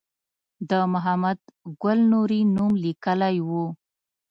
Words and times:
د 0.69 0.71
محمد 0.93 1.39
ګل 1.81 1.99
نوري 2.11 2.41
نوم 2.55 2.71
لیکلی 2.85 3.35
و. 3.47 3.49